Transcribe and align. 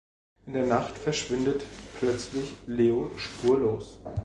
In 0.47 0.53
der 0.53 0.65
Nacht 0.65 0.97
verschwindet 0.97 1.63
plötzlich 1.99 2.53
Leo 2.65 3.11
spurlos. 3.17 3.99